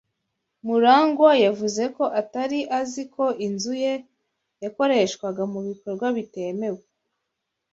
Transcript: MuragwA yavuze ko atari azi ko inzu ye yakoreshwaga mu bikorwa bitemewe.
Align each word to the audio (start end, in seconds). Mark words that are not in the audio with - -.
MuragwA 0.65 1.31
yavuze 1.45 1.83
ko 1.95 2.03
atari 2.21 2.59
azi 2.79 3.03
ko 3.15 3.25
inzu 3.47 3.73
ye 3.83 3.93
yakoreshwaga 4.63 5.43
mu 5.51 5.59
bikorwa 5.67 6.05
bitemewe. 6.17 6.81